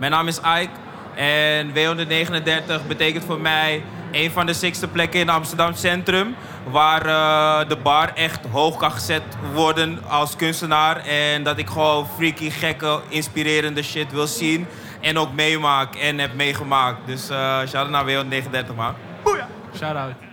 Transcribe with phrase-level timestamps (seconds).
[0.00, 0.70] Mijn naam is Ike
[1.14, 6.34] en W139 betekent voor mij een van de sixte plekken in Amsterdam Centrum.
[6.70, 10.96] Waar eh, de bar echt hoog kan gezet worden als kunstenaar.
[10.96, 14.66] En dat ik gewoon freaky, gekke, inspirerende shit wil zien.
[15.00, 17.06] En ook meemaak en heb meegemaakt.
[17.06, 18.94] Dus eh shout out naar W139 man.
[19.76, 20.29] Shout out.